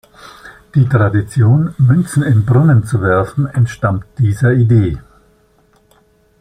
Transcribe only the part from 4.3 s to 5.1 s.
Idee.